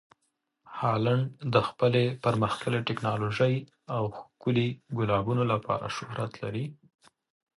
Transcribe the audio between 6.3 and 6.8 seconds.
لري.